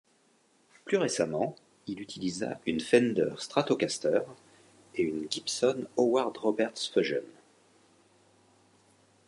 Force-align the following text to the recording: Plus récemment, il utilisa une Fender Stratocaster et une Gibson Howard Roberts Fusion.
Plus 0.85 0.97
récemment, 0.97 1.55
il 1.85 2.01
utilisa 2.01 2.59
une 2.65 2.79
Fender 2.79 3.35
Stratocaster 3.37 4.21
et 4.95 5.03
une 5.03 5.27
Gibson 5.29 5.85
Howard 5.95 6.35
Roberts 6.39 6.89
Fusion. 6.91 7.21